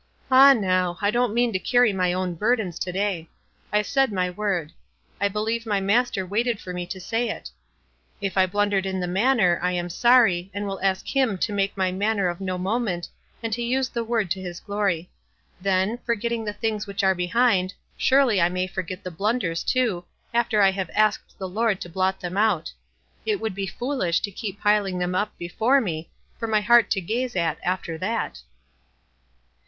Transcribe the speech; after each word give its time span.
Ah, 0.31 0.53
now, 0.53 0.97
I 0.99 1.11
don't 1.11 1.31
mean 1.31 1.53
to 1.53 1.59
carry 1.59 1.93
my 1.93 2.11
own 2.11 2.33
burdens 2.33 2.79
to 2.79 2.91
day. 2.91 3.29
I 3.71 3.83
said 3.83 4.11
my 4.11 4.31
word. 4.31 4.71
I 5.19 5.27
believe 5.27 5.63
my 5.67 5.79
Master 5.79 6.25
wailed 6.25 6.59
for 6.59 6.73
me 6.73 6.87
to 6.87 6.99
say 6.99 7.29
it. 7.29 7.51
If 8.19 8.35
WISE 8.35 8.45
AND 8.45 8.49
OTHERWISE. 8.49 8.49
18S 8.49 8.49
I 8.49 8.51
blundered 8.51 8.85
in 8.87 8.99
the 8.99 9.05
manner, 9.07 9.59
I 9.61 9.73
am 9.73 9.91
sorry, 9.91 10.49
and 10.55 10.65
will 10.65 10.79
ask 10.81 11.05
Iliin 11.05 11.39
to 11.41 11.53
make 11.53 11.77
my 11.77 11.91
manner 11.91 12.29
of 12.29 12.41
no 12.41 12.57
moment 12.57 13.09
and 13.43 13.53
to 13.53 13.61
use 13.61 13.89
the 13.89 14.03
word 14.03 14.31
to 14.31 14.41
his 14.41 14.59
glory; 14.59 15.11
then, 15.61 15.99
'forgetting 16.03 16.45
the 16.45 16.53
things 16.53 16.87
which 16.87 17.03
are 17.03 17.13
behind,' 17.13 17.75
surely 17.95 18.41
I 18.41 18.49
may 18.49 18.65
for 18.65 18.81
get 18.81 19.03
the 19.03 19.11
blunders, 19.11 19.63
too, 19.63 20.03
after 20.33 20.63
I 20.63 20.71
have 20.71 20.89
asked 20.95 21.37
the 21.37 21.47
Lord 21.47 21.79
to 21.81 21.89
blot 21.89 22.19
them 22.21 22.37
out. 22.37 22.71
It 23.23 23.39
would 23.39 23.53
be 23.53 23.67
foolish 23.67 24.19
to 24.21 24.31
keep 24.31 24.59
piling 24.59 24.97
them 24.97 25.13
up 25.13 25.37
before 25.37 25.79
me, 25.79 26.09
for 26.39 26.47
my 26.47 26.61
heart 26.61 26.89
to 26.89 27.01
gaze 27.01 27.35
at, 27.35 27.59
after 27.61 27.99
that." 27.99 28.39